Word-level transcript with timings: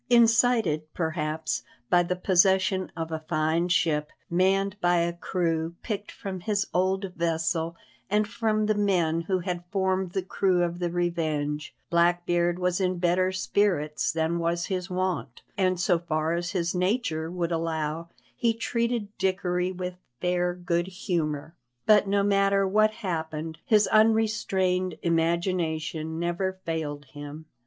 Incited, 0.09 0.91
perhaps, 0.95 1.61
by 1.91 2.01
the 2.01 2.15
possession 2.15 2.91
of 2.97 3.11
a 3.11 3.19
fine 3.29 3.67
ship, 3.69 4.09
manned 4.31 4.75
by 4.81 4.95
a 4.95 5.13
crew 5.13 5.75
picked 5.83 6.11
from 6.11 6.39
his 6.39 6.65
old 6.73 7.13
vessel 7.15 7.75
and 8.09 8.27
from 8.27 8.65
the 8.65 8.73
men 8.73 9.21
who 9.21 9.37
had 9.41 9.63
formed 9.69 10.13
the 10.13 10.23
crew 10.23 10.63
of 10.63 10.79
the 10.79 10.89
Revenge, 10.89 11.75
Blackbeard 11.91 12.57
was 12.57 12.81
in 12.81 12.97
better 12.97 13.31
spirits 13.31 14.11
than 14.11 14.39
was 14.39 14.65
his 14.65 14.89
wont, 14.89 15.43
and 15.55 15.79
so 15.79 15.99
far 15.99 16.33
as 16.33 16.49
his 16.49 16.73
nature 16.73 17.29
would 17.29 17.51
allow 17.51 18.09
he 18.35 18.55
treated 18.55 19.15
Dickory 19.19 19.71
with 19.71 19.93
fair 20.19 20.55
good 20.55 20.87
humour. 20.87 21.53
But 21.85 22.07
no 22.07 22.23
matter 22.23 22.67
what 22.67 22.89
happened, 22.89 23.59
his 23.67 23.85
unrestrained 23.85 24.97
imagination 25.03 26.17
never 26.17 26.53
failed 26.65 27.05
him. 27.13 27.45